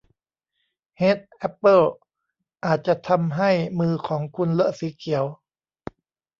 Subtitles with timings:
[0.97, 1.81] เฮดจ์ แอปเปิ้ล
[2.65, 5.25] อาจจะทำให้มือของคุณเลอะสีเขียว